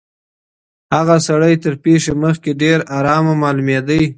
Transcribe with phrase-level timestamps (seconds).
[0.95, 4.01] هغه سړی تر پېښي مخکي ډېر آرامه معلومېدی.